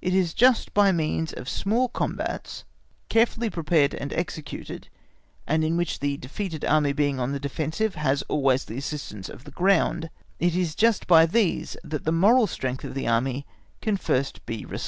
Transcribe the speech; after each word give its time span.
It 0.00 0.14
is 0.14 0.34
just 0.34 0.72
by 0.72 0.92
means 0.92 1.32
of 1.32 1.48
small 1.48 1.88
combats 1.88 2.62
carefully 3.08 3.50
prepared 3.50 3.92
and 3.92 4.12
executed, 4.12 4.88
and 5.48 5.64
in 5.64 5.76
which 5.76 5.98
the 5.98 6.16
defeated 6.16 6.64
army 6.64 6.92
being 6.92 7.18
on 7.18 7.32
the 7.32 7.40
defensive, 7.40 7.96
has 7.96 8.22
always 8.28 8.66
the 8.66 8.78
assistance 8.78 9.28
of 9.28 9.42
the 9.42 9.50
ground—it 9.50 10.54
is 10.54 10.76
just 10.76 11.08
by 11.08 11.26
these 11.26 11.76
that 11.82 12.04
the 12.04 12.12
moral 12.12 12.46
strength 12.46 12.84
of 12.84 12.94
the 12.94 13.08
Army 13.08 13.48
can 13.82 13.96
first 13.96 14.46
be 14.46 14.58
resuscitated. 14.64 14.76